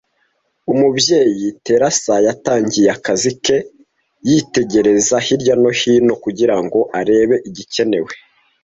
[0.71, 3.57] Umubyeyi Teresa yatangiye akazi ke
[4.27, 8.11] yitegereza hirya no hino kugira ngo arebe igikenewe.